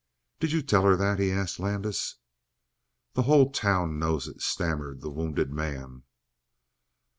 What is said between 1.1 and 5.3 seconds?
he asked Landis. "The whole town knows it," stammered the